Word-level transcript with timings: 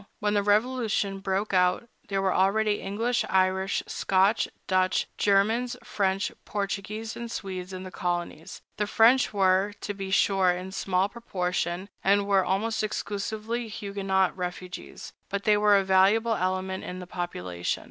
When 0.17 0.33
the 0.33 0.41
Revolution 0.41 1.19
broke 1.19 1.53
out, 1.53 1.87
there 2.07 2.23
were 2.23 2.33
already 2.33 2.81
English, 2.81 3.23
Irish, 3.29 3.83
Scotch, 3.85 4.47
Dutch, 4.65 5.07
Germans, 5.19 5.77
French, 5.83 6.31
Portuguese, 6.43 7.15
and 7.15 7.29
Swedes 7.29 7.71
in 7.71 7.83
the 7.83 7.91
colonies. 7.91 8.63
The 8.77 8.87
French 8.87 9.31
were, 9.31 9.75
to 9.81 9.93
be 9.93 10.09
sure, 10.09 10.49
in 10.49 10.71
small 10.71 11.07
proportion, 11.07 11.87
and 12.03 12.25
were 12.25 12.43
almost 12.43 12.81
exclusively 12.81 13.67
Huguenot 13.67 14.35
refugees, 14.35 15.13
but 15.29 15.43
they 15.43 15.55
were 15.55 15.77
a 15.77 15.83
valuable 15.83 16.33
element 16.33 16.83
in 16.83 16.97
the 16.97 17.05
population. 17.05 17.79